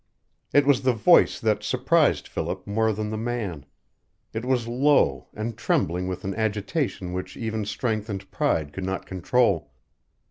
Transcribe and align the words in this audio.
It 0.51 0.65
was 0.65 0.81
the 0.81 0.93
voice 0.93 1.39
that 1.39 1.61
surprised 1.61 2.27
Philip 2.27 2.65
more 2.65 2.91
than 2.91 3.11
the 3.11 3.19
man. 3.19 3.67
It 4.33 4.43
was 4.45 4.67
low, 4.67 5.27
and 5.35 5.55
trembling 5.55 6.07
with 6.07 6.23
an 6.23 6.33
agitation 6.33 7.13
which 7.13 7.37
even 7.37 7.65
strength 7.65 8.09
and 8.09 8.31
pride 8.31 8.73
could 8.73 8.83
not 8.83 9.05
control. 9.05 9.69